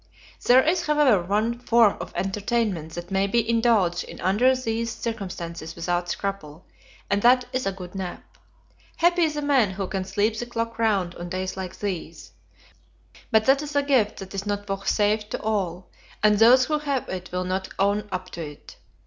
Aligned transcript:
There 0.45 0.63
is, 0.63 0.87
however, 0.87 1.21
one 1.21 1.59
form 1.59 1.97
of 2.01 2.11
entertainment 2.15 2.93
that 2.93 3.11
may 3.11 3.27
be 3.27 3.47
indulged 3.47 4.03
in 4.03 4.19
under 4.19 4.55
these 4.55 4.91
circumstances 4.91 5.75
without 5.75 6.09
scruple, 6.09 6.65
and 7.07 7.21
that 7.21 7.45
is 7.53 7.67
a 7.67 7.71
good 7.71 7.93
nap. 7.93 8.23
Happy 8.97 9.27
the 9.27 9.43
man 9.43 9.69
who 9.69 9.87
can 9.87 10.03
sleep 10.03 10.39
the 10.39 10.47
clock 10.47 10.79
round 10.79 11.13
on 11.13 11.29
days 11.29 11.55
like 11.55 11.77
these; 11.77 12.31
but 13.29 13.45
that 13.45 13.61
is 13.61 13.75
a 13.75 13.83
gift 13.83 14.17
that 14.17 14.33
is 14.33 14.47
not 14.47 14.65
vouchsafed 14.65 15.29
to 15.29 15.41
all, 15.43 15.91
and 16.23 16.39
those 16.39 16.65
who 16.65 16.79
have 16.79 17.07
it 17.07 17.31
will 17.31 17.43
not 17.45 17.69
own 17.77 18.09
up 18.11 18.31
to 18.31 18.41
it. 18.41 18.77